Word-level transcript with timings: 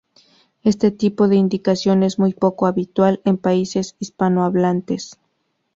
Este 0.63 0.89
tipo 0.89 1.27
de 1.27 1.35
indicación 1.35 2.01
es 2.01 2.17
muy 2.17 2.33
poco 2.33 2.65
habitual 2.65 3.21
en 3.23 3.37
países 3.37 3.95
hispanohablantes. 3.99 5.19